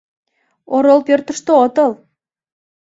—Орол 0.75 0.99
пӧртыштӧ 1.07 1.51
отыл! 1.65 1.91